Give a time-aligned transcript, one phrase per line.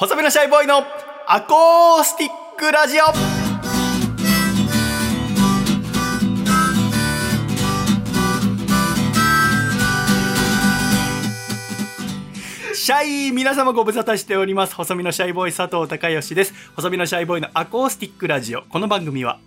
[0.00, 0.82] 細身のシャイボーイの
[1.26, 3.04] アコースティックラジオ。
[12.74, 14.74] シャイ皆様ご無沙汰しております。
[14.74, 16.54] 細身のシャイボーイ佐藤孝義です。
[16.74, 18.62] 細身のシャイボーイのアコースティックラジオ。
[18.62, 19.38] この番組は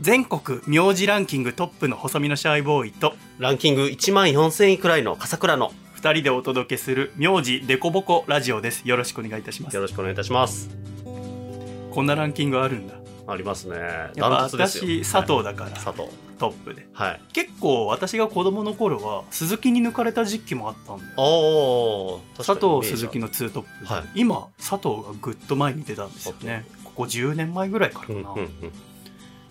[0.00, 5.70] 全国名字ランキングトップの細身のシャイボーイとランキング1万4000位くらいの笠倉の
[6.02, 8.82] 二人でお届けする名字デコボコラジオです。
[8.88, 9.76] よろしくお願いいたします。
[9.76, 10.68] よろしくお願いいたします。
[11.04, 12.94] こんなランキングあるんだ。
[13.28, 13.76] ありますね。
[14.16, 15.72] やっ私佐藤だから、はい。
[15.74, 16.08] 佐藤。
[16.40, 16.88] トップで。
[16.92, 17.20] はい。
[17.32, 22.20] 結構私が子供の頃は鈴木に抜かれた時期もあったんだよ。
[22.36, 24.04] 佐藤鈴木のツートップで、はい。
[24.16, 26.64] 今佐藤がぐっと前に出たんですよね。
[26.82, 28.50] ここ10年前ぐらいからかな、うんうんうん。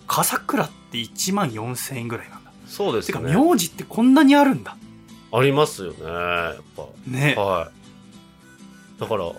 [0.06, 2.50] 笠倉って1万4000円ぐらいなんだ。
[2.50, 3.34] てかそうですね。
[3.34, 4.76] 名字ってこんなにあるんだ
[5.32, 6.86] ありますよねやっぱ。
[7.06, 7.34] ね。
[7.36, 7.70] は
[8.98, 9.00] い。
[9.00, 9.32] だから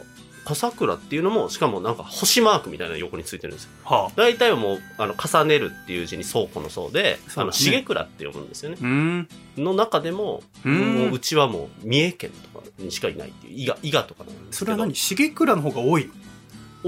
[0.45, 3.69] 笠倉っていうのもしかもなんか星マークみたいなの横についてるんですよ。
[3.85, 4.11] はあ。
[4.17, 9.27] 大体はもうあの重ねるっていう字に倉庫の層で、あの重倉って読むんですよね。
[9.55, 14.53] の中でももううちはもう三重県とかにしかいないっていう伊賀伊賀とかなんですけど。
[14.53, 14.93] それは何？
[14.93, 16.07] 重倉の方が多い？
[16.07, 16.11] の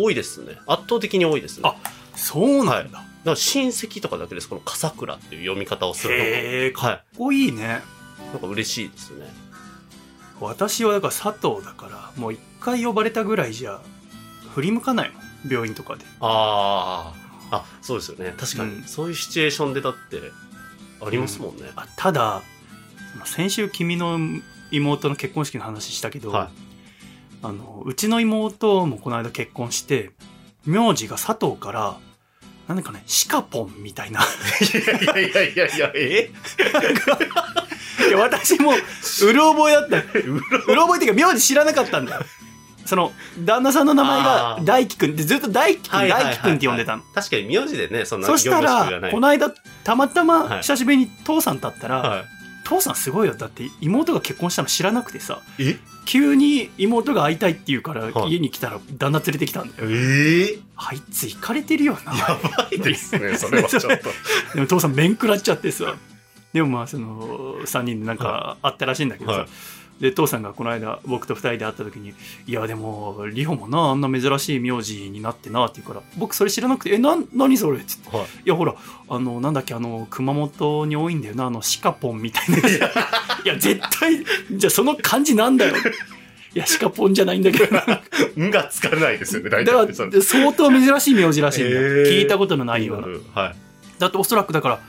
[0.03, 0.57] 多いですね。
[0.67, 1.69] 圧倒的に多いですね。
[1.69, 1.75] あ
[2.17, 6.29] そうなんだ、だから親戚とかだけですこの笠倉っていう読み方をするのも。
[6.29, 7.81] へえかっはこいいね。
[7.93, 7.94] い
[8.35, 9.25] なんか嬉しいですね。
[10.41, 13.79] 私はだから佐藤だからもう一回呼ばれたぐらいじゃ
[14.53, 16.03] 振り向かないもん病院とかで。
[16.19, 17.13] あ
[17.49, 18.33] ああそうですよね。
[18.37, 18.83] 確かに、うん。
[18.83, 20.19] そういうシチュエーションでだって
[21.01, 22.41] ありますもんね、あただ
[23.25, 24.19] 先週君の
[24.71, 26.49] 妹の結婚式の話したけど、は
[27.41, 30.11] あのうちの妹もこの間結婚して
[30.65, 31.97] 名字が佐藤から
[32.67, 34.19] なんだかねシカポンみたいな。
[34.19, 34.23] い
[35.05, 36.31] やいやいやいやえ？
[38.07, 38.75] いや私もう
[39.33, 40.19] る覚えだった。
[40.19, 40.97] うる覚え。
[40.97, 42.15] っていうか名字知らなかったんだ。
[42.15, 42.21] よ
[42.85, 44.63] その旦那さんの名前があー。
[44.63, 45.11] 大輝くん。
[45.13, 47.03] ってずっと大輝くん大輝くんって呼んでたの。
[47.13, 49.11] 確かに名字でねそんなそしたらない。
[49.11, 49.49] この間
[49.83, 50.49] たまたはい。
[50.49, 52.23] ま久しぶりに父さんと会ったら、は
[52.63, 53.35] 父さんすごいよ。
[53.35, 55.77] だって妹が結婚したの知らなくてさい、え？
[56.05, 58.33] 急に妹が会いたいって言うからはい。
[58.33, 62.15] 家に来たら旦那連れてきたんだよ、ええあいつ行かれてるよな。
[62.15, 63.89] やばいですねそれはちょっと。
[64.53, 65.95] でも父さん面食らっちゃってさ
[66.55, 69.47] でもまあその3人でなんかあったらしいんだけどさ、はい。
[69.99, 72.13] で父さんがこの間僕と2人で会った時に
[72.47, 78.17] 「いやでもリホもなあんな珍しい名字になってな」って言うから僕それ知らなくて「えな何それ?」っつって。
[78.17, 78.73] はい「いやほら
[79.09, 82.57] あのなんだっけあの熊本に多いんだよなあのシカポンみたいな。
[82.57, 82.63] や。
[82.63, 82.71] つ」
[83.45, 84.23] いや絶対
[84.53, 85.75] じゃあその漢字なんだよ」
[86.55, 87.75] いやシカポンじゃないんだけど。
[87.75, 88.01] だか
[88.39, 92.21] 「ん」がつかないですよね大ら体それ相当珍しい名字らしいんだよ、へー。
[92.21, 93.01] 聞いたことのないよう
[93.35, 93.41] な。
[93.41, 93.55] はい。
[93.99, 94.79] だっておそらくだから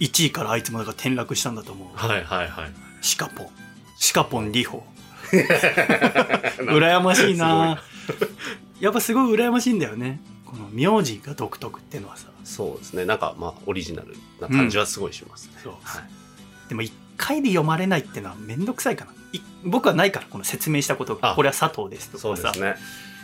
[0.00, 1.88] 1位からあいつもだから転落したんだと思う。
[1.96, 2.72] はいはいはい。
[3.00, 3.44] シカポ。
[3.44, 3.48] ン
[3.96, 4.84] シカポンリホ。
[5.32, 7.82] 羨ましいな。
[8.80, 10.20] やっぱすごい羨ましいんだよね。
[10.44, 12.28] この名字が独特っていうのはさ。
[12.44, 13.04] そうですね。
[13.04, 15.74] なんかまあオリジナルな感じはすごいしますね、そう。
[15.82, 16.68] はい。
[16.68, 19.12] でも1回で読まれないってのは面倒くさいかな。
[19.32, 21.32] い僕はないからこの説明したことが。
[21.32, 21.34] あ。
[21.34, 22.74] これは佐藤ですとかさ、そうですね。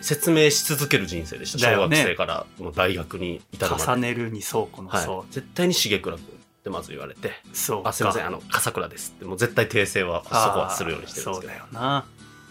[0.00, 1.70] 説明し続ける人生でした。
[1.70, 1.76] ね。
[1.76, 3.84] 学生からもう大学に至るまで。
[3.84, 5.04] 重ねるに倉庫のはい。
[5.04, 11.46] そ、絶対に重倉君ってまず言われてう、そう「あすいませんあの笠倉です」ってもう絶対訂正はそこはするようにしてるんですけど。
[11.46, 12.04] そうだよな。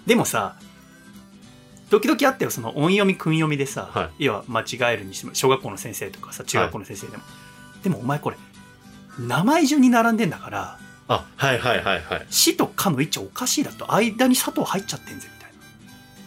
[0.06, 0.56] でもさ
[1.90, 4.26] 時々あったよその音読み訓読みでさ、はい。
[4.26, 7.24] 要は間違えるにしても小学校の先生とかさ中学校の先生でも、
[7.84, 8.38] でもお前これ
[9.20, 15.52] 名前順に並んでんだからあはいはいはいはい「死」と「か」の位置おかしいだと間に佐藤入っちゃってんぜみたい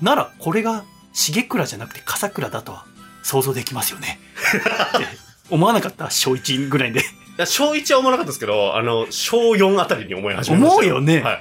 [0.03, 0.15] な。
[0.15, 2.87] ならこれが重倉じゃなくて笠倉だとは
[3.23, 4.19] 想像できますよね。
[4.97, 5.07] って
[5.51, 6.11] 思わなかった？
[6.11, 7.01] 小1ぐらいで。
[7.01, 7.03] い
[7.37, 11.21] や小1は思わなかったですけどあの小4あたりに思い始めました思うよね。
[11.21, 11.41] はい。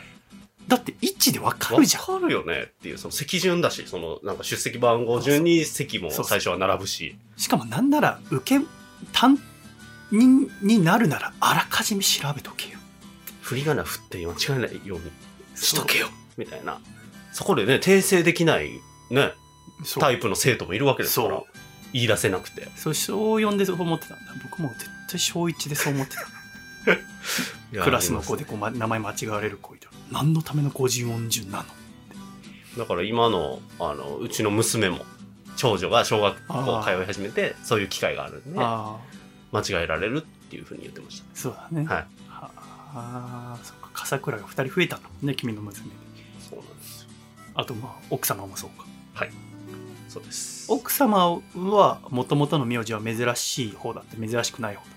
[0.67, 2.03] だって位置でわかわるじゃん。
[2.03, 7.15] かるよねっていうその席順だしそのなんか出席番号順に席も最初は並ぶし。
[7.37, 8.65] しかもなんなら受け
[9.11, 9.37] 担
[10.11, 12.79] 任になるならあらかじめ調べとけよ。
[13.41, 15.11] 振り仮名振って間違えないように
[15.55, 16.07] しとけよ。
[16.37, 16.79] みたいな。
[17.33, 18.79] そこでね訂正できない
[19.09, 19.33] ね
[19.99, 21.43] タイプの生徒もいるわけですから
[21.93, 22.67] 言い出せなくて。
[22.75, 24.33] そう小4でそう思ってたんだ。
[24.43, 26.23] 僕も絶対小1でそう思ってた。
[27.83, 31.65] クラスの子でこう、ま、名前間違われる子いた何のための五十音順なの？
[32.77, 35.05] だから今のあのうちの娘も
[35.55, 41.85] 長女が小学校通い始めてそういう機会があるんでああ間違えられるっていうふうに言ってましそうだね。
[41.87, 42.03] たはい。
[42.27, 42.51] は
[43.55, 43.89] あそっか。
[43.93, 45.91] 笠倉が2人増えたんだもんね君の娘で
[46.49, 47.09] そうなんですよ。
[47.55, 48.85] あとまあ奥様もそうか
[50.13, 50.71] そうです。
[50.71, 54.91] 奥様はもともとの名字は珍しい方だって珍しくない方だ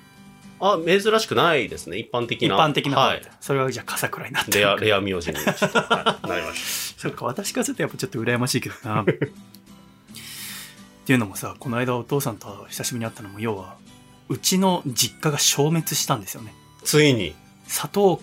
[0.58, 1.98] あ珍しくないですね。
[1.98, 3.22] 一般的一な般的な方だはい。
[3.40, 5.60] それはじゃあ笠倉になってレアるレア名字になりまし
[6.96, 9.02] そうか私からするとやっぱちょっと羨ましいけどな。
[9.02, 9.12] って
[11.12, 13.76] いうのもさこの間お父さんと久しぶりに会ったのも要は
[14.28, 16.52] うちの実家が消滅したんですよね。
[16.84, 17.34] ついに。
[17.68, 18.18] 佐藤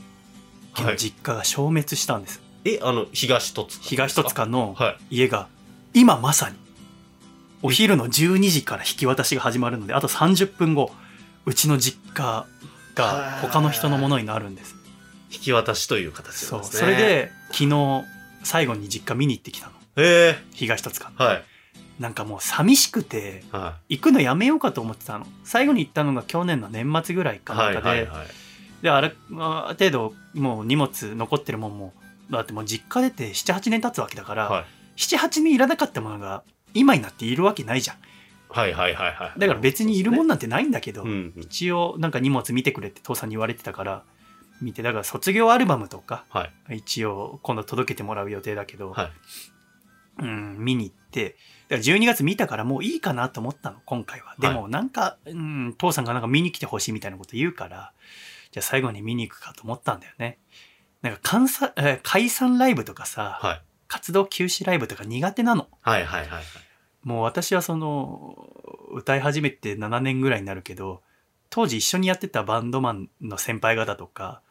[0.76, 3.84] 家の実家が消滅したんです、え、あの、東戸塚。
[3.84, 5.16] 東戸塚のはい。
[5.18, 5.48] 家が
[5.94, 6.56] 今まさに
[7.64, 10.92] お昼の12時から引き渡しが始まるのであと30分後
[11.46, 12.46] うちの実家
[12.94, 14.76] が他の人のものになるんです
[15.32, 16.64] 引き渡しという形ですね。
[16.64, 18.04] それ、で昨日
[18.44, 21.44] 最後に実家見に行ってきたのえ東戸塚はい。
[22.00, 27.40] なんかもう寂しくては行くのやめようかと思ってたの最後に行ったのが去年の年末ぐらいい。
[27.40, 28.28] かなんかで、はいはいはい。
[28.84, 31.94] である程度もう荷物残ってるもんも
[32.30, 34.66] だってもう実家出て78年経つわけだから、はい。
[34.98, 36.44] 78年いらなかったものが
[36.74, 37.98] 今になっているわけないじゃん
[38.50, 39.40] はいはいはいはい。
[39.40, 41.42] だから別にいるもんなんてないんだけど、うんうん。
[41.42, 44.04] 一応なんか荷物見てくれって父さんに言われてたから
[44.62, 46.78] 見てだから卒業アルバムとかはい。
[46.78, 49.12] 一応今度届けてもらう予定だけど、はい。
[50.20, 51.38] うん、見に行って
[51.70, 57.94] だから12月見たからもういいかなと思ったの今回はでもなんか、うん、父さんがなんか見に来てほしいみたいなこと言うから
[58.52, 60.38] じゃあ最後に見に行くかと思ったんだよね
[61.02, 63.62] なんか解散えー解散ライブとかさ、はい。
[63.88, 66.44] 活動休止ライブとか苦手なのはいはいはいはい。
[67.04, 68.50] もう私はその
[68.92, 71.02] 歌い始めて7年ぐらいになるけど
[71.50, 74.42] 当時一緒にやってたバンドマンの先輩方とか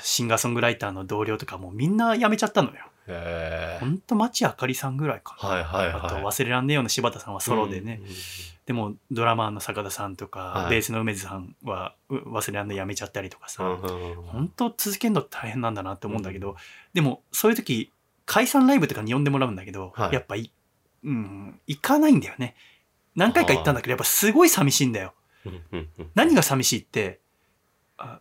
[0.00, 2.76] シンガーソングライターの同僚とかもうみんな辞めちゃったのよ。
[3.06, 5.48] へほんと町あかりさんぐらいかな。
[5.48, 7.98] はいはいはいあと忘れらんねえよの柴田さんはソロでね。
[8.00, 8.16] うんうんうん
[8.66, 16.56] でもドラマーの坂田さんとか、はいベースの梅津さんはう忘れらんねえ辞めちゃったりとかさ、うんうんうん本当続けるの大変なんだなって思うんだけど、
[16.94, 17.92] でもそういう時
[18.26, 20.14] 解散ライブとかに呼んでもらうんだけど、はい。
[20.14, 20.52] やっぱい、
[21.04, 22.56] うん、行かないんだよね。
[23.14, 25.14] 何回か行ったんだけどやっぱすごい寂しいんだよ。
[26.14, 27.20] 何が寂しいって
[27.98, 28.20] あ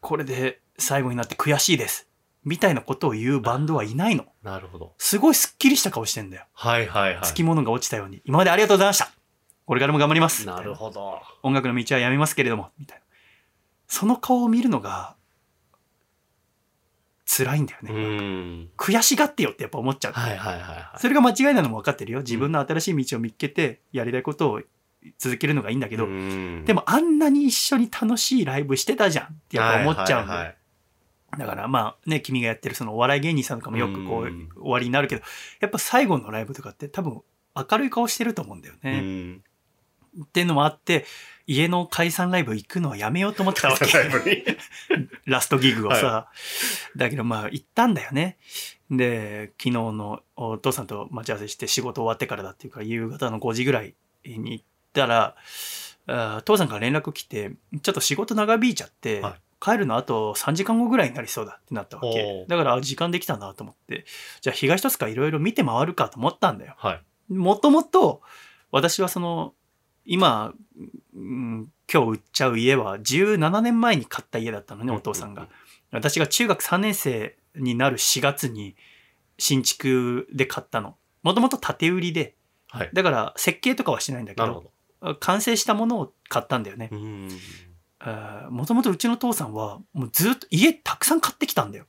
[0.00, 2.08] これで最後になって悔しいです。
[2.44, 4.26] みたいなことを言うバンドはいないの。
[4.42, 4.94] なるほど。
[4.98, 6.44] すごいスッキリした顔してんだよ。
[6.52, 7.24] はいはいはい。
[7.24, 8.20] つきものが落ちたように。
[8.24, 9.10] 今までありがとうございました。
[9.66, 10.46] これからも頑張ります。
[10.46, 11.20] なるほど。
[11.42, 13.04] 音楽の道はやめますけれども、みたいな。
[13.86, 15.16] その顔を見るのが、
[17.26, 17.92] 辛いんだようね。
[17.92, 18.68] ん。
[18.76, 20.12] 悔しがってよってやっぱ思っちゃう。
[20.12, 20.98] はいはいはいはい。
[20.98, 22.20] それが間違いなのも分かってるよ。
[22.20, 24.62] 自分の新しい道を見つけて、やりたいことを
[25.18, 30.34] 続けるのがいいんだけど、うんでもあんなに一緒に楽しいライブしてたじゃんってやっぱ思っちゃうんだよ。
[30.34, 30.56] はいはいはい
[31.36, 35.22] だからまあね、君がやってるそのお笑い芸人さんとかもよくこううん終わりになるけど、
[35.60, 37.22] やっぱ最後のライブとかって多分
[37.56, 39.40] 明るい顔してると思うんだよね。
[40.16, 41.04] うんっていうのもあって、
[41.46, 44.56] 家の解散ライブ行くのはやめようと思ってたわけ。
[45.26, 46.28] ラストギグをさ。
[46.96, 48.38] だけどまあ行ったんだよね。
[48.90, 53.94] で、昨日のお父さんと待ち合わせして仕事終わってからだっていうから夕方の5時ぐらい
[54.24, 55.36] に行ったら、
[56.06, 57.52] あ父さんから連絡来て、
[57.82, 59.34] ちょっと仕事長引いちゃって、はい
[59.64, 64.04] 帰るのあと3時間後ぐらいになりそうだってなったわけだからあ時間できたなと思って、
[64.42, 66.74] じゃあ東戸塚いろいろ見て回るかと思ったんだよ。
[66.76, 66.96] は
[67.30, 67.32] い。
[67.32, 68.20] もともと
[68.72, 69.54] 私はその
[70.04, 70.52] 今、
[71.14, 75.48] うん今日売っちゃう家は17年前に買った家だったのねお父さんが。
[75.90, 78.74] 私が中学3年生になる4月に
[79.38, 80.96] 新築で買ったの。
[81.22, 82.34] もともと建て売りで
[82.68, 82.90] はい。
[82.92, 84.70] だから設計とかはしてないんだけど
[85.00, 85.14] ど。
[85.20, 86.88] 完成したものを買ったんだよね。
[86.90, 87.28] うん。
[88.50, 91.86] もともとうちの父さんはもうずっと家たくさん買ってきたんだよ。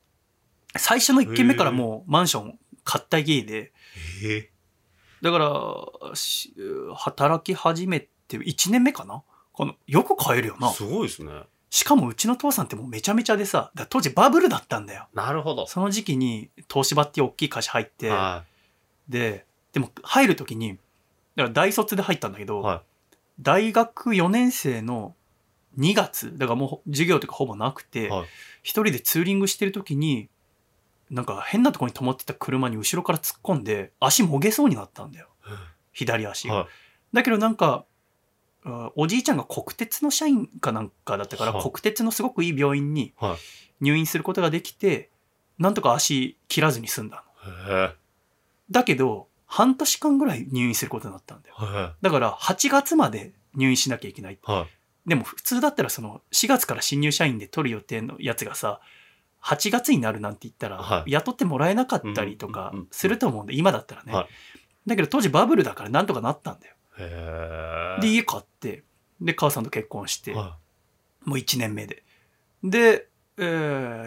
[0.77, 3.71] 最初の1軒目からもうマンション買った家で
[4.23, 4.49] え
[5.21, 6.53] だから、し
[6.93, 10.69] 働き始めて1年目かなこのよく買えるよな。
[10.69, 11.31] すごいですね。
[11.69, 15.07] しかもうちの父さんってもうめちゃめちゃでさ、だ当時バブルだったんだよ。
[15.13, 15.67] なるほど。
[15.67, 18.43] その時期に東芝っていう大きい会社入って、は
[19.07, 20.77] で、でも入る時に、
[21.35, 22.45] だから大卒で入ったんだけい。
[22.45, 22.83] ど、は
[23.39, 25.15] 大学4年生の
[25.77, 28.27] 2月、だからもう授業とかほぼなくて、はい
[28.63, 30.27] 一人でツーリングしてる時に、
[31.11, 35.27] なんか変なところに止まってた車に後ろから突っ込んで、足もげそうになったんだよ。
[35.93, 36.47] 左足い。
[36.47, 36.55] が。
[36.55, 36.67] はい。
[37.13, 37.85] だけどなんか、あ
[38.95, 43.37] おじいちゃんが国鉄の社員かなんかだったから、はい国鉄のすごくいい病院にはい
[43.81, 45.09] 入院することができて、
[45.59, 47.75] なんとか足切らずに済んだの。
[47.77, 47.95] へえ。
[48.71, 51.55] だけど、半年間ぐらい入院することになったんだよ。
[51.55, 54.35] はだから、8月まで入院しなきゃいけない。
[54.35, 54.37] い。
[54.43, 55.09] はい。
[55.09, 58.79] でも普通だったらその4月から新入社員で取る予定のやつがさ、
[59.43, 64.13] 8月になるなんて言ったら、はい雇ってもらえなかったりとかうんうんうんすると思うんで、今だったらね。
[64.13, 64.27] はい
[64.87, 66.75] だけど当時バブルだからなんとかなったんだよ。
[66.97, 68.83] で、家買って、
[69.21, 70.57] で、母さんと結婚して、は
[71.23, 72.03] もう1年目で。
[72.63, 73.41] で、え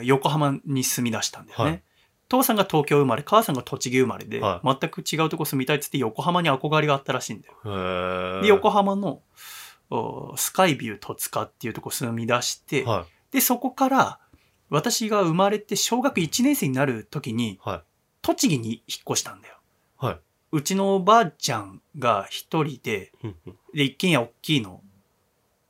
[0.00, 1.70] ー横浜に住み出したんだよね。
[1.70, 1.82] はい
[2.30, 8.42] 父さんが東京生まれ、母さんが栃木生まれで、は全く違うとこ住みたいっつって横浜に憧れがあったらしいんだよ。
[8.42, 9.22] で、横浜の
[9.88, 14.20] おスカイビュー戸塚っていうとこ住み出して、はで、そこから
[14.68, 17.58] 私が生まれて小学1年生になる時に。
[18.20, 19.57] 栃木に引っ越したんだよ。
[20.50, 20.60] はい。
[20.60, 23.12] うちのおばあちゃんが一人で、
[23.74, 24.82] で、一軒家大きいの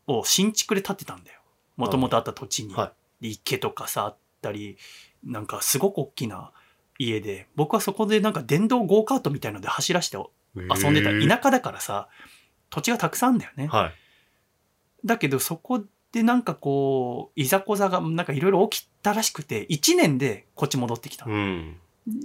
[0.07, 1.41] を新築で建てたんだよ。
[1.77, 2.75] もともとあった土地に。
[2.75, 4.77] はで池とかさ、あったり、
[5.25, 6.53] なんかすごく大きな
[6.99, 10.19] 家で、僕はそこでなんか電動ゴーカートみたいので走らして
[10.57, 11.11] 遊んでた。
[11.11, 12.09] 田舎だからさ、
[12.71, 13.69] 土地がたくさんだよね。
[13.69, 13.95] はい。
[15.05, 21.35] だけどそこでなんかこう、いざこざがなんかいろいろ起きたらしくて、1年でこっち戻ってきたの。
[21.35, 21.77] うん。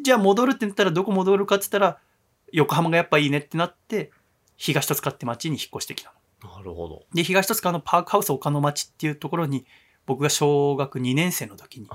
[0.02, 2.00] じゃあ戻るって言ったらどこ戻るかって言ったら、
[2.54, 4.12] 横浜がやっぱいいねってなって、
[4.56, 6.56] 東戸塚って町に引っ越してきたの。
[6.58, 7.04] なるほど。
[7.14, 9.66] で、東戸塚のパークハウス岡の町っていうところに、
[10.06, 11.88] 僕が小学2年生の時に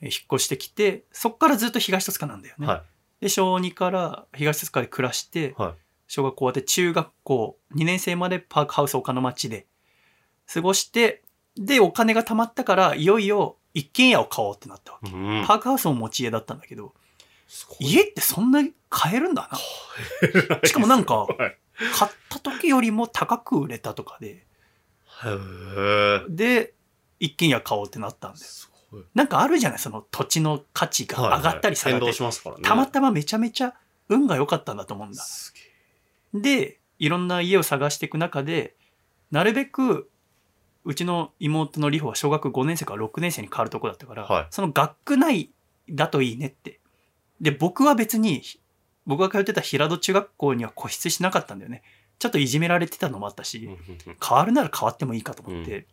[0.00, 2.60] 引っ越してきて、そっからずっと東戸塚なんだよい。
[2.60, 2.66] ね。
[2.66, 2.84] は
[3.20, 5.74] で、小2から東戸塚で暮らしてい。、はい。
[6.06, 9.66] 小学校終わって中学校2年生までパークハウス岡の町で
[10.52, 11.22] 過ごして、
[11.56, 15.10] で、お金が貯まったから、いよいよ一軒家を買おうってなったわけ。
[15.10, 15.44] うん。
[15.46, 16.94] パークハウスも持ち家だったんだけど、
[17.80, 19.58] 家ってそんなに買えるんだな。
[20.66, 21.56] しかもなんか、はい。
[21.92, 24.46] 買った時よりも高く売れたとかで。
[26.28, 26.74] で、
[27.18, 28.70] 一軒家買おうってなったんです。
[29.14, 29.78] なんかあるじゃない？
[29.80, 32.62] その土地の価値が上がったり下がったり。
[32.62, 33.74] たまたまめちゃめちゃ
[34.08, 35.24] 運が良かったんだと思うんだ。
[36.32, 38.76] で、いろんな家を探していく中で、
[39.32, 40.08] なるべく、
[40.84, 45.50] うちの妹の里穂は小学5年生から6年生に変わるとこだったから、はいその学区内
[45.90, 46.78] だといいねって。
[47.40, 48.42] で、僕は別に、
[49.06, 51.82] 僕が通ってた平戸中学校には固執しなかったんだよね。
[52.18, 53.68] ちょっといじめられてたのもあったし、
[54.26, 55.86] 変わるなら変わってもいいかと思って。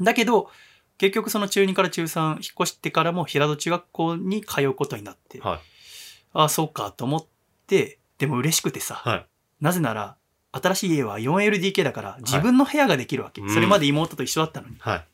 [0.00, 0.50] だけど、
[0.96, 5.60] 結局その中2から中3引っ越してからも平戸中学校に通うことになって、はい。
[6.32, 7.26] ああ、そうかと思っ
[7.66, 9.26] て、でも嬉しくてさ、はい。
[9.60, 10.16] なぜなら、
[10.52, 13.40] 新しい家は 4LDK だから自分の部屋ができるわけ。
[13.40, 14.76] うんそれまで妹と一緒だったのに。
[14.78, 15.04] は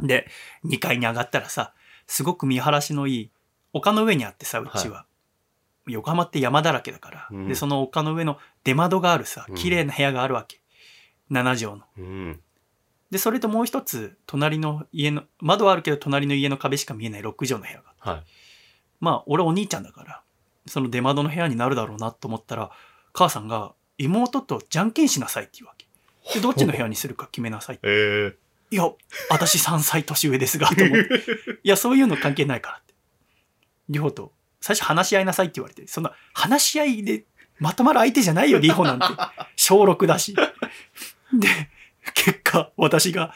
[0.00, 0.06] い。
[0.06, 0.28] で、
[0.64, 1.72] 2階に上がったらさ、
[2.06, 3.30] すごく見晴らしのいい、
[3.72, 5.06] 丘の上にあってさ、うちは。
[5.86, 10.60] 横浜って山だらけだから、うんで、その丘の上の出窓があるさうん、綺麗な部屋があるわけ。
[11.30, 11.84] 7畳の。
[11.98, 12.40] うん。
[13.10, 18.12] で、それともう一つ、隣の家の、窓はあるけど隣の家の壁しか見えない6畳の部屋が。
[18.12, 18.22] はい。
[19.00, 20.22] まあ、俺お兄ちゃんだから、
[20.66, 22.70] その出窓の部屋になるだろうなと思ったら、
[23.12, 25.86] 母さんが、妹とじゃんけんしなさいって言うわけ。
[26.34, 27.88] で、どっちの部屋にするか決めなさいって。
[27.88, 28.36] ええ。
[28.70, 28.84] いや、
[29.30, 31.22] 私3歳年上ですが、と思って。
[31.64, 32.82] いや、そういうの関係ないから。
[33.88, 37.24] リホと、最初話し合いなさいって言われて、そんな話し合いで
[37.58, 39.06] まとまる相手じゃないよ、リホなんて。
[39.56, 40.34] 小6だし。
[40.34, 40.42] で、
[42.14, 43.34] 結果、私が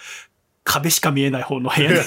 [0.64, 1.98] 壁しか見えない方の部屋に。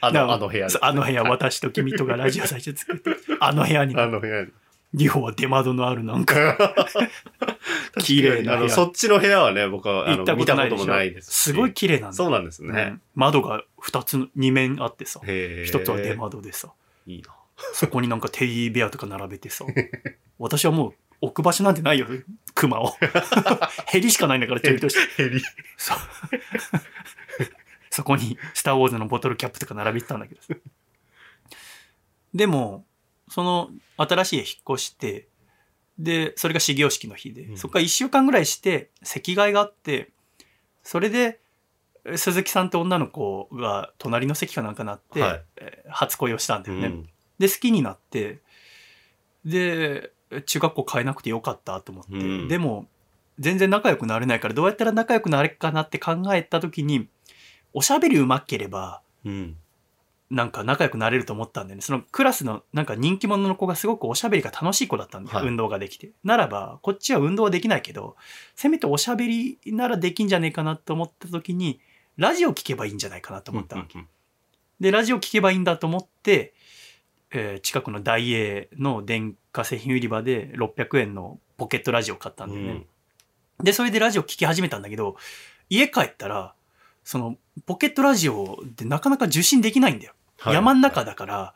[0.00, 4.50] あなの、あの部屋あの部屋、私と君とがラジオ最初作って、あの部屋に、あの部屋に。
[4.94, 6.34] リホは出窓のあるなんか、
[7.98, 11.34] 綺麗なそっちの部屋はね、僕は、あの、行ったこ見たこととないでしょもないですし。
[11.34, 13.02] すごい綺麗なんだそうなんですねうん。
[13.14, 15.20] 窓が2つ、2面あってさ。
[15.64, 16.72] 一つは出窓でさ、
[17.06, 17.34] いいな。
[17.72, 19.64] そこになんかテディベアとか並べてさ、
[20.38, 22.06] 私はもう置く場所なんてないよ、
[22.54, 22.94] 熊を。
[23.86, 25.24] ヘリしかないんだから、ちょいとして。
[25.24, 25.40] ヘリ。
[25.76, 25.98] そう。
[27.90, 30.54] そこに、スター・ウォーズのボトルキャップとか並べてたんだけどさ。
[32.32, 32.86] でも、
[33.28, 35.28] その新しい家引っ越して、
[35.98, 37.56] で、それが始業式の日で、うん。
[37.56, 40.10] そこから1週間ぐらいして、席替えがあって、
[40.82, 41.40] それで、
[42.04, 45.44] え鈴木さんって女の子が隣の席かなんかなって、はい。
[45.56, 46.86] えー初恋をしたんだよね。
[46.88, 47.08] うん。
[47.38, 48.38] で、好きになって、
[49.44, 50.12] で、
[50.44, 52.48] 中学校変えなくてよかったと思って、うん。
[52.48, 52.86] でも、
[53.38, 57.08] 全然仲良くなれないから、どうやったら仲良くなれっかなって考えた時に、
[57.72, 59.56] おしゃべり上手ければ、うん。
[60.30, 61.82] なんか仲良くなれると思ったんだよね。
[61.82, 65.38] そのクラスのなんか人気者の子がすごくおしゃべりが楽しい子だったんだよ。
[65.38, 66.10] はい運動ができて。
[66.22, 68.16] ならば、こっちは運動はできないけど、
[68.54, 71.80] せめておしゃべりならできんじゃねえかなと思った時に、
[72.16, 73.98] ラジオ聞けばいいんじゃないかなと思ったわけ。
[73.98, 74.08] うん
[74.80, 76.54] で、ラジオ聞けばいいんだと思って、
[77.30, 82.86] えー近くのダイエーの電化製品売り場で600円のポケットラジオを買ったんだよね。
[83.62, 85.16] で、それでラジオ聞き始めたんだけど、
[85.68, 86.54] 家帰ったら、
[87.02, 90.14] その、ポケットラジオでなかなか受信できないんだよ。
[90.38, 91.54] はい山ん中だから、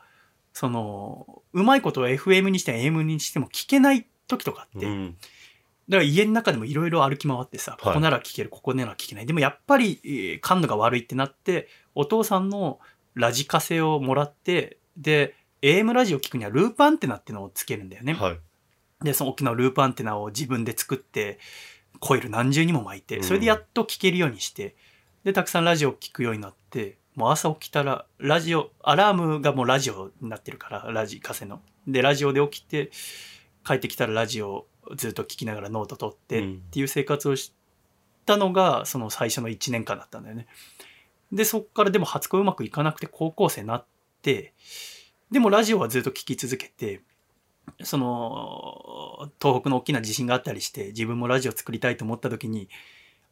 [0.53, 5.17] その、うまいことを FM にしても AM にしても聞けない時とかあって、うん。
[5.89, 9.27] だから家の中でもいろいろ歩き回ってさ、ここなら聞ける、ここなら聞けない。
[9.27, 12.81] でもやっぱり、えー感度が悪いってなって、お父さんの
[13.15, 18.15] ラジカセをもらって、で、AM ラジオ聞くにはループアンテナってのをつけるんだよね。
[18.15, 18.39] はい。
[19.05, 21.39] で、その大きなループアンテナを自分で作って、
[22.01, 24.77] コイル何重にも巻いて、うんそれでやっと聞けるようにして、
[25.25, 31.61] で、たくさんラジオを聞くようになって、もう朝起きたら、ラジオ、アラームがもうラジオになってるから、ラジカセの。
[31.87, 32.90] で、ラジオで起きて、
[33.64, 34.66] 帰ってきたらラジオを
[34.97, 37.52] ずっと聞きながらノート取ってうんっていう生活をし
[38.26, 40.47] たのが、その最初の1年間だったんだよね。
[41.31, 43.87] で、そっからでも初恋うまくいかなくて高校生になっ
[44.23, 44.52] て、
[45.31, 47.02] でもラジオはずっと聞き続けて、
[47.83, 52.69] その、東北の大きな地震があったりして、自分もラジオ作りたいと思った時に、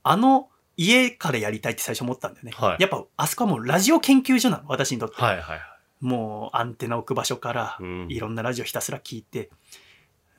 [0.03, 0.49] あの
[0.81, 2.53] 家からやりたいって最初思ったんだよね。
[2.57, 5.21] はいやっぱ、あそこはもうラジオ研究所なの、私にとって。
[5.21, 5.61] はいはいはい。
[6.01, 9.51] もうアンテナ置く場所からうんいろんなラジオひたすら聞いて、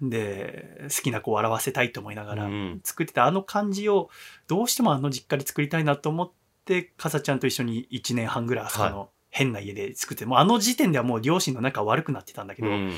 [0.01, 4.09] で好きな子を笑わせたいと思いながらうん作ってたあの感じを
[4.47, 6.31] どうしてもあの実家で作りたいなと思っ
[6.65, 12.91] てかさちゃんと一緒に1年半ぐらいあそこはの変な家で作ってもうあの時点ではもう両親の仲悪くなってたんだけど、うん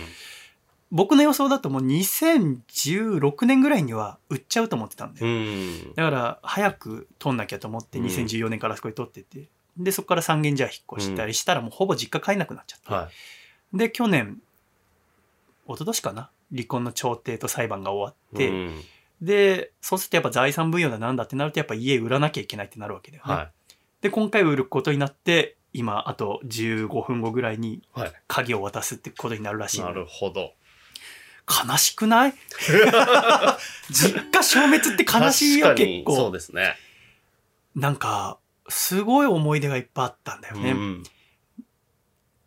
[0.93, 5.93] 僕の予想だともう2016年ぐらいには売っちゃうと思ってたんだうよ、ん。
[5.95, 13.09] だから早く撮んなきゃと思ってうん2014年からあそこに撮ってて、でそこから三軒茶屋引っ越したりしたらもうほぼ実家帰んなくなっちゃって、は
[13.73, 14.39] で去年
[15.67, 16.29] 一昨年かな？
[16.51, 18.35] 離婚の調停と裁判が終わい。
[18.35, 18.81] って、うん
[19.21, 23.51] でそうするとやっぱ財産分与だなんだってなるとやっぱ家売らなきゃいけないってなるわけだよね、は
[24.01, 27.81] で今回売ることになって今あと15分後ぐらいにい。
[27.93, 28.13] はい。
[28.27, 30.51] 鍵を渡すってことになるらしいのなるほど。
[31.47, 32.33] 悲しくない？
[33.91, 36.15] 実家消滅って悲しいよ結構。
[36.15, 36.75] そうですね。
[37.75, 38.37] なんか
[38.69, 41.03] すごい思い出がいっぱいあったんだよね、うん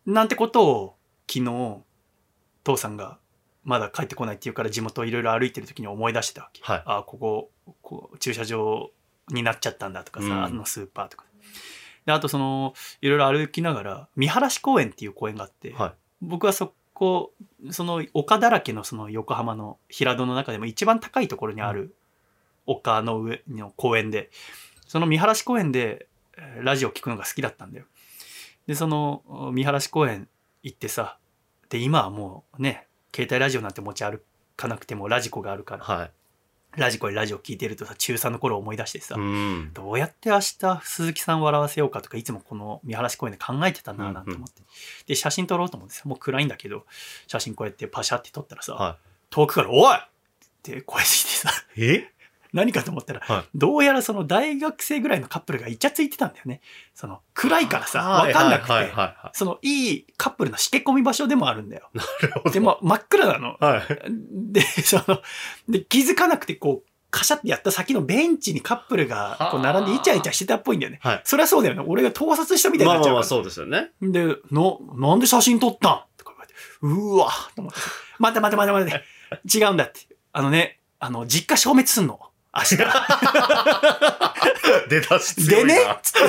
[0.05, 0.95] なんてことを
[1.29, 1.81] 昨日
[2.63, 3.17] 父さんが
[3.65, 6.61] まだ帰ってこないっていうから地元をいろいろ歩いてる時に思い出してたわけ。
[6.63, 6.83] はい。
[6.85, 7.51] あここ
[7.81, 8.89] こう駐車場
[9.27, 10.43] になっちゃったんだとかさ、うん。
[10.45, 11.25] あのスーパーとか
[12.05, 15.93] であとそのいろいろ歩きながら見晴らし公園っていう公園があって、はい。
[16.21, 17.31] 僕はそこ
[17.69, 21.93] その丘だらけのその横浜の平戸の中でも一番高いところにある
[22.65, 24.31] 丘の上の公園で
[24.87, 27.85] その見晴らし公園でえーラジオ聞くのが好きだったんだよ。
[28.65, 30.27] でその見晴らし公園
[30.63, 31.17] 行ってさ
[31.69, 34.23] で今はもうね携帯ラジオなんて持ち歩
[34.55, 35.83] かなくてもラジコがあるから。
[35.83, 36.11] はい。
[36.77, 39.71] ラジコでラジオ聞いてるとさ中3の頃思い出してさ、うん。
[39.73, 44.61] どうやって明日鈴木さん笑わせようかとかいつもこの見晴らし公園で考えてたななんて思って、
[45.07, 46.85] で写真撮ろうと思ってさもう暗いんだけど
[47.27, 48.97] 写真こうやってパシャって撮ったらさ、は
[49.29, 50.01] 遠くから「おい!」っ
[50.61, 51.83] て声してさい。
[51.83, 52.11] え？
[52.53, 56.61] 何かと思ったら、はいどうやらその大学生ぐらいのカップルがイチャついてたんだよね
[56.93, 58.73] その暗いからさはい分かんなくて、
[59.33, 61.97] そのいいカップルのしけ込み場所でもあるんだよい。
[61.97, 62.51] なるほど。
[62.51, 63.81] でも真っ暗なのはい。
[64.51, 65.21] で、その、
[65.69, 70.99] で、気づかなくて、こう、カシャってやった先のベンチにカップルがこう並んでイチャイチャしてたっぽいんだよね。
[71.01, 71.21] はい。
[71.23, 71.83] そりゃそうだよね。
[71.87, 73.41] 俺が盗撮したみたいにまあまあまあ、なっちゃうから。
[73.41, 73.91] そうですよね。
[74.01, 76.03] で、の、なんで写真撮ったん？
[76.17, 77.79] とか言われて、うーわと思って。
[78.19, 79.03] 待て待て待て待
[79.49, 79.57] て。
[79.57, 80.01] 違うんだって。
[80.33, 82.19] あのね、あの、実家消滅すんの。
[82.55, 82.77] 明日。
[84.89, 85.99] 出だし強でねいな。
[86.01, 86.19] つって。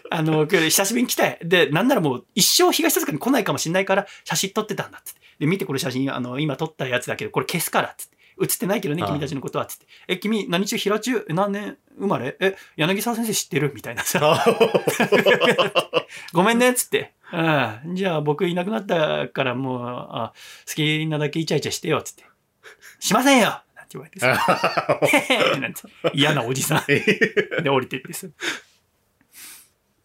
[0.10, 1.38] あの、久しぶりに来たい。
[1.42, 5.20] で、なんならもう一生東戸塚に来ないかもしれないから写真撮ってたんだっつって。
[5.40, 8.16] で、見てこれ写真、あの、今撮ったやつだけど、これ消すからっつって。
[8.38, 9.86] 写ってないけどね、君たちのことはっつって。
[10.08, 11.78] え、君、何中、平中、え何年？
[11.98, 12.36] 生まれ？
[12.38, 13.72] え、柳沢先生知ってる？
[13.74, 14.44] みたいなさ。
[16.34, 17.14] ごめんね、っつって。
[17.32, 17.94] うん。
[17.94, 20.32] じゃあ僕いなくなったからもう、あ
[20.68, 22.24] 好きなだけイチャイチャしてよ、っつって。
[23.00, 25.58] しませんよなんて言われてさ。
[25.60, 25.82] なんて
[26.14, 26.84] 嫌なおじさん。
[27.62, 28.26] で、降りてってさ。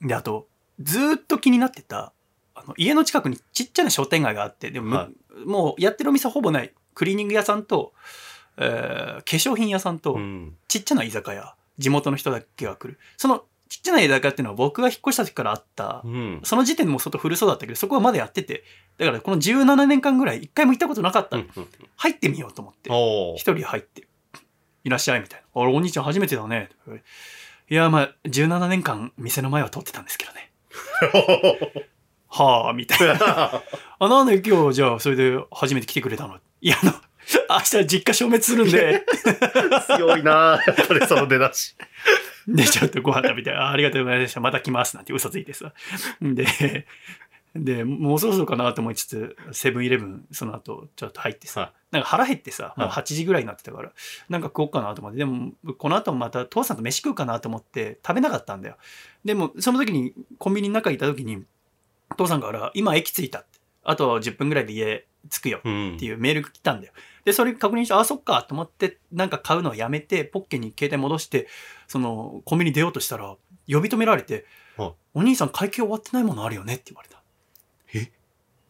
[0.01, 0.47] で、あと、
[0.79, 2.13] ずーっと気になってた、
[2.53, 5.09] あの、家の近くにちっちゃな商店街があって、でも、は
[5.45, 7.93] もうやってるお店ほぼない、クリーニング屋さんと、
[8.57, 10.57] えー化粧品屋さんと、うん。
[10.67, 12.99] ちっちゃな居酒屋、地元の人だけが来る。
[13.17, 16.41] そのちっちゃな居酒屋っていうのは僕が引っ越した時からあった、うん。
[16.43, 18.65] その時点でもう外古そうだったけど、そこはまだやってて、
[18.97, 21.37] だからこの17年間ぐらい一回も行ったことなかった。
[21.95, 22.89] 入ってみようと思って。
[23.39, 24.05] 一人入って、
[24.83, 25.61] いらっしゃいみたいな。
[25.61, 26.69] あれ、お兄ちゃん初めてだね。
[27.69, 30.51] いや、まあ、17年間店の前は通ってたんですけどね。
[32.27, 33.63] はあ、みたいな。
[33.99, 36.39] あ、なんで今日、じゃあ、それで初めて来てくれたの？
[36.59, 36.93] いや、あの、
[37.49, 39.05] 明日実家消滅するんで、
[39.95, 41.75] 強いなやっぱりその出だし。
[42.47, 44.39] で、ちょっとご飯食べて、あありがとうございました。
[44.39, 44.95] また来ます。
[44.95, 45.73] なんて嘘ついてさ。
[46.21, 46.85] で、
[47.55, 53.91] で、もうそろそろかなと思いつつ、セブンイレブン、その後、ちょっと入ってさ、はいなんか腹減ってさ、もうはい8時ぐらいになってたから、
[54.29, 58.77] なんか食おうかなと思って、でも、この後また父さんと飯食うかなと思って食べなかったんだよ。
[59.25, 61.43] でも、その時にコンビニの中にいた時に、
[62.15, 63.59] 父さんから、今駅着いたって。
[63.83, 65.59] あと10分ぐらいで家着くよ。
[65.65, 66.93] うんっていうメールが来たんだよ。
[67.25, 71.47] で、それ確認して、あ、そっかと思って、なんか買うのをやめて、ポッケに携帯戻して、
[71.87, 73.35] その、コンビニ出ようとしたら、
[73.67, 74.45] 呼び止められて、
[74.77, 76.75] はいお兄さん会計終わってないものあるよね？
[76.75, 77.21] って言われた。
[77.93, 78.13] え？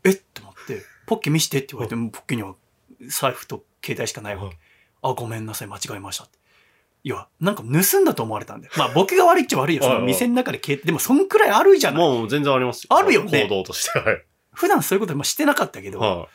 [0.03, 0.09] え？
[0.09, 2.55] って思って、ポッケ見してって言われて、もうポッケには
[2.99, 4.57] 財布と携帯しかないわけ。
[5.03, 6.39] あ、ごめんなさい、間違えましたって。
[7.03, 8.73] いや、なんか盗んだと思われたんだよ。
[8.75, 9.83] まあ僕が悪いっちゃ悪いよ。
[9.83, 11.99] その店の中で携帯、でもそんくらいあるじゃない。
[11.99, 12.97] もう全然ありますよ。
[12.97, 13.99] あるよね行動として。
[13.99, 14.25] はい。
[14.53, 16.27] 普段そういうこともしてなかったけど、は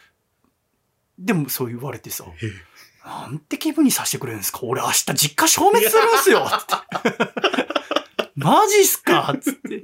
[1.18, 2.28] でもそう言われてさ、い。
[3.08, 4.60] なんて気分にさせてくれるんですか？
[4.62, 6.46] 俺明日実家消滅するんすよ。
[6.50, 6.72] つって。
[8.34, 9.34] マジっすか？
[9.40, 9.82] つって。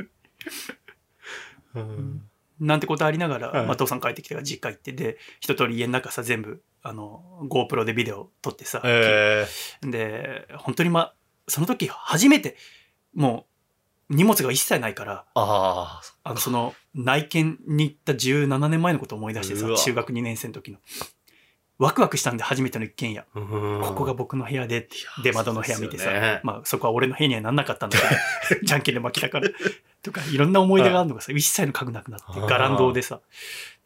[1.74, 2.22] うん。
[2.60, 3.66] なんてことありながら、はい。
[3.66, 9.46] まあ、父さん帰ってきてから実家行ってで一通り家の中さ全部あの GoPro でビデオ撮ってさ、え。
[9.82, 11.14] で本当にまあ
[11.48, 12.56] その時初めて
[13.14, 13.46] も
[14.10, 20.78] う荷物が一切ないからああ、あのその内見に行った17年前のことを思い出してさ中学2年生の時の
[21.78, 23.24] ワクワクしたんで初めての一軒家。
[23.34, 23.40] こ
[23.82, 24.88] ここが僕の部屋で
[25.22, 26.40] 出窓の部屋見てさ、ね。
[26.44, 29.48] まあそこは俺の部屋にはなんなかったんだけど、じゃんけんで負けたから。
[30.02, 33.20] とか、いろんな思い出があるのがさ、一切の家具なくなって、ガランドでさ、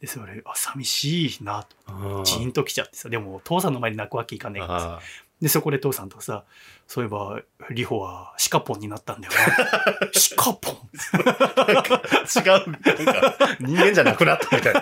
[0.01, 2.23] で、それ、あ、寂しいなと、うん。
[2.23, 4.65] ジーンときちゃってさ、でも父さんの前に泣くわけいかねえ。
[4.65, 5.01] からさ、あ。
[5.41, 6.43] で、そこで父さんとさ、
[6.87, 10.09] そういえば、リホはシカポンになったんだよな。
[10.11, 10.75] シカポン？
[10.95, 14.81] 違う、なんか人間じゃなくなったみたいな。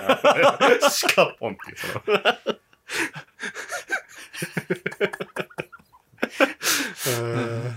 [0.90, 2.58] シカポンっていう、その。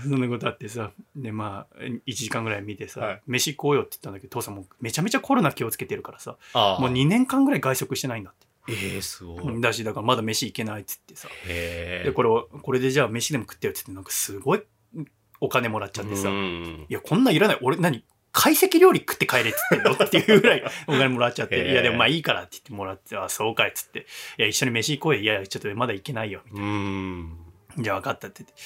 [0.03, 8.47] そんなことあってさ、で、まあ、1時間ぐらい見てさ、はい飯行こうよって言ったんだけど、父さんもうめちゃめちゃコロナ気をつけてるからさ、もう2年間ぐらい外食してないんだって。
[8.71, 9.61] ええすごい。
[9.61, 11.27] だし、だからまだ飯行けないっつってさ。
[11.45, 14.63] で、これを、これでじゃあ飯でも食ってよっつって、なんかすごい
[15.41, 17.59] お金もらっちゃってさ、ういんや、こんなんいらない。
[17.61, 18.03] 俺、何？
[18.33, 19.91] 懐石料理食って帰れっつってんの？
[19.93, 23.99] っていうぐらい お金もらっちゃって、いや、でもまあいいからって言ってもらって、あ、そうかいっつって、
[24.37, 25.21] いや、一緒に飯行こうよ。
[25.21, 26.41] いや、ちょっとまだ行けないよ。
[26.45, 27.29] みたいうん。
[27.29, 27.35] な。
[27.83, 28.61] じゃあ分かったって言って。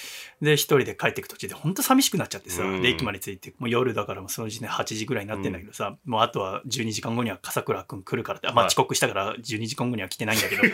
[0.46, 10.62] で、一人で帰ってく途中で、本当寂しくなっちゃってさ、うんで、駅まで着いて、もう夜だからもうその時点8時ぐらいになってんだけどさ、もうあとは12時間後には笠倉くん来るからって、あまあはい遅刻したから12時間後には来てないんだけど。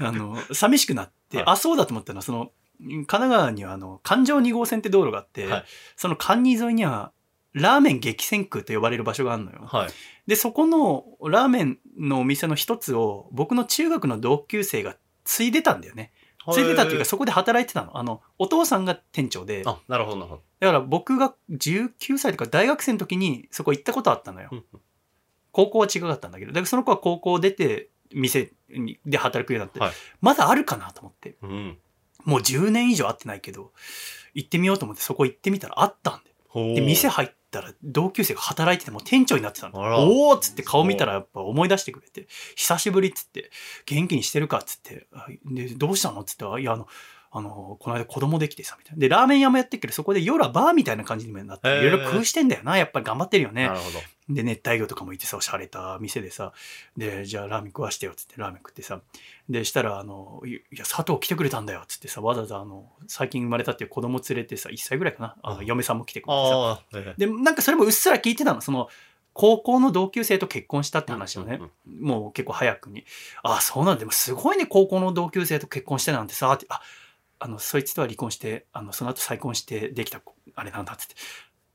[0.00, 5.64] あの、寂しくなって、はいあ、そうだと思ったのは、その、神奈川にはあの、環状2号線って道路があって、はい
[5.96, 7.12] その環2沿いには、
[7.52, 9.62] ラーメン激戦区と呼ばれる場所があるのよ。
[9.66, 9.90] はい。
[10.26, 16.12] で、そこのラーメンのお店の一つを、僕の中学の同級生が継いでたんだよね。
[16.52, 17.96] 継いでたっていうか、そこで働いてたの。
[17.96, 20.72] あの、お父さんが店長で、だかあ、なるほど、なるほど。
[20.72, 24.48] ら僕が19歳とか大学生の時にそこ行ったことあったのよ。
[24.52, 24.64] うん
[25.56, 31.36] 高校は違かったんだけど、だからその子は高校出て、店にで働くようになって、はいまだあるかなと思って。
[31.40, 31.78] うん。
[32.26, 33.72] もう10年以上会ってないけど、
[34.34, 36.36] 行ってみようと思ってそこ行ってみたらあったんだよ。
[36.48, 39.78] ほうで、店入ったら同級生が働いててもう店長になってたの。
[39.78, 43.50] おーっつって顔見たらやっぱ思い出してくれて、久しぶりっつって、
[43.86, 46.88] 元気にしてるかっつって、あで、どうしたのっつって、あいや、あの、
[47.30, 49.00] あの、この間子供できてさ、みたいな。
[49.00, 52.78] で、ラーメン屋もやってるけど、そこで夜はバーみたいな感じにもなって、いろいろ工夫してんだよな。
[52.78, 53.74] やっぱり頑張ってるよねな。
[53.74, 53.98] るほど。
[54.28, 56.52] で、熱帯魚とかもいてさ、おしゃれた店でさ、
[56.96, 59.00] で、じゃあラーメン食わしてよ、つってラーメン食ってさ、
[59.48, 66.82] で、したら、あの、いいや、佐藤来てくれたんだよ、つってさ、わざわざ、あの、最近生まれたっていう子供連れてさ、1歳ぐらいかな、あのあ嫁さんも来てくれてさ、
[67.16, 68.88] で、なんかそれもうっすら聞いてたの、その、
[69.32, 73.04] 高校の同級生と結婚したって話をね、うんもう結構早くに、
[73.42, 76.80] あ、そうなんだ、でもすごいね、高校の同級生と結婚してなんてさ、ってあ、
[77.38, 81.14] あの、そいつとは離婚して、あの、その後再婚してできた子、あれなんだっつって、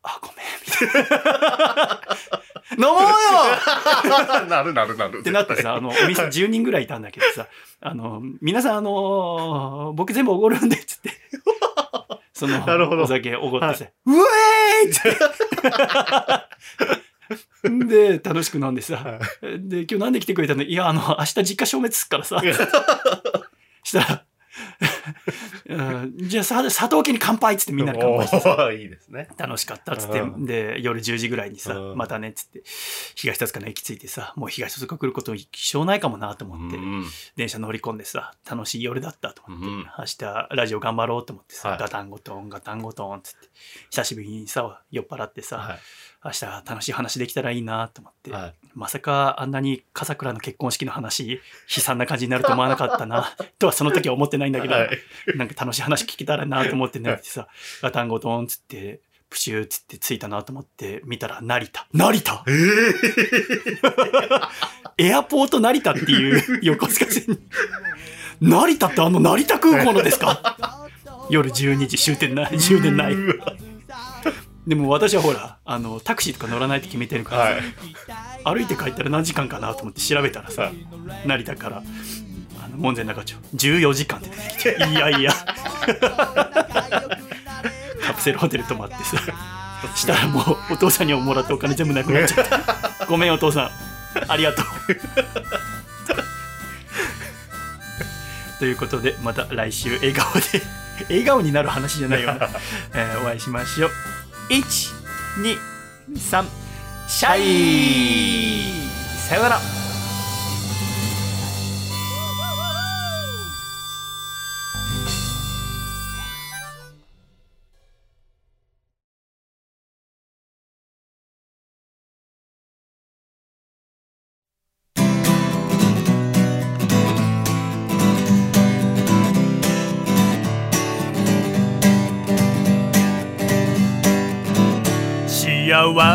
[0.03, 2.40] あ、ごめん、みたいな。
[2.77, 4.45] 飲もうよ！
[4.47, 5.19] なるなるなる。
[5.19, 7.47] ってなってさ、あの、お店10人ぐらいいたんだけどさ、
[7.81, 11.11] あの、皆さん、あの僕全部おごるんで、つって。
[12.33, 12.63] その、
[13.03, 15.17] お酒おごってさ、うえーいって。
[18.19, 20.63] で、楽しく飲んでさ、で、今日なんで来てくれたの？
[20.63, 22.41] いや、あの、明日実家消滅すっからさ、
[23.83, 24.23] したら、
[25.75, 26.13] うん。
[26.17, 29.29] じゃあさ、佐藤家に乾杯っつってみんなで乾杯してさ、おーいいですね。
[29.37, 30.19] 楽しかったっつって。
[30.19, 31.97] う、で、夜10時ぐらいにさ、うん。
[31.97, 32.63] またねっつって、
[33.15, 37.05] 東戸塚の駅着いてさ、もう東戸塚来ること一生ないかもなと思って、うん
[37.35, 41.79] 電車乗り込んでさ、楽しい夜だったと思って、うん明日ラジオ頑張ろうと思ってさ、はい。
[41.79, 43.47] ガタンゴトン、ガタンゴトンっつって、
[43.89, 45.79] 久しぶりにさ、酔っ払ってさ、は
[46.23, 48.33] 明日楽しい話できたらいいなと思って、い。
[48.33, 48.53] はい。
[48.73, 51.41] まさかあんなに笠倉の結婚式の話、
[51.75, 54.89] 悲惨な感じになると思わなかったな、 とはその時は思ってないんだけど、はい
[55.35, 57.47] なんか楽しい話聞けたらなと思って寝てさ、
[57.81, 61.87] ガタンゴトンっつって、プシューっつって着いたなと思って見たら成田。
[61.93, 62.43] 成田？
[62.47, 62.51] え
[64.97, 67.39] え エアポート成田っていう 横須賀線に。
[68.41, 70.87] 成田ってあの成田空港のですか？
[71.29, 73.15] 夜12時終点ない、終電ない。
[74.67, 77.57] でも私はほら、あの、タクシーとか乗らないって決めてるからさ、は
[78.53, 78.57] い。
[78.57, 80.73] 歩いて帰ったら何時間かなと思って調べたらさ、はい
[81.25, 81.83] 成田から、
[82.63, 85.31] あの、門前仲町、14時間って出てきて、 いやいや、
[88.05, 89.17] カプセルホテル泊まってさ、
[89.95, 93.05] したらもうお父さんにもらったお金全部なくなっちゃった。
[93.09, 93.71] ごめんお父さん、
[94.31, 94.65] ありがとう。
[98.59, 100.41] ということで、また来週笑顔で、
[101.09, 102.47] 笑顔になる話じゃないよな、
[102.93, 103.91] えーお会いしましょう。
[104.51, 104.63] 1、
[105.43, 105.57] 2、
[106.13, 106.45] 3、
[107.07, 108.85] シャイ。
[109.29, 109.80] さよなら。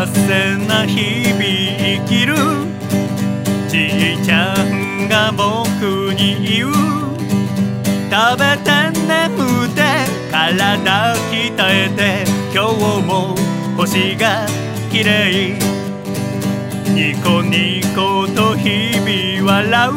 [0.07, 1.43] せな日々
[1.79, 2.35] 生きる。
[3.69, 6.73] じいちゃんが僕に言う。
[8.11, 8.71] 食べて
[9.07, 9.83] 眠って
[10.31, 13.35] 体鍛えて今日も
[13.77, 14.47] 星が
[14.91, 15.59] 綺麗。
[16.95, 19.93] ニコニコと日々笑う。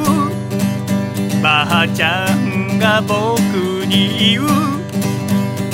[1.41, 4.47] ばあちゃんが僕に言う。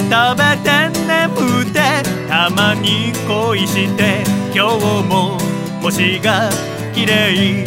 [0.08, 5.38] 食べて眠ってたまに恋して今日も
[5.82, 6.50] 星が
[6.94, 7.64] 綺麗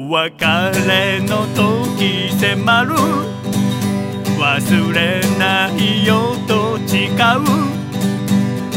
[0.00, 0.44] お別
[0.86, 2.94] れの時迫る。
[4.38, 7.12] 忘れないよと誓う。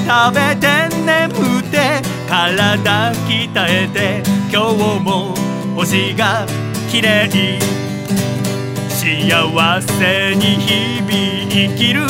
[0.08, 5.36] 食べて眠って体鍛えて今日も
[5.76, 6.48] 星が
[6.90, 7.30] 綺麗。
[8.90, 11.12] 幸せに日々
[11.52, 12.08] 生きる。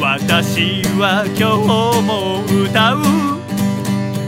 [0.00, 3.04] 私は今日も歌う。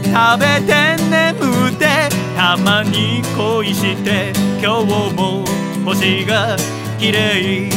[0.05, 2.08] 食べて眠って
[2.39, 4.31] たまに恋して
[4.63, 5.43] 今日も
[5.83, 6.55] 星が
[6.97, 7.69] 綺麗。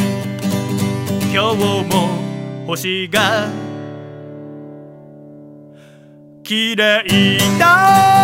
[1.33, 3.49] 今日も星が
[6.43, 8.22] 綺麗だ。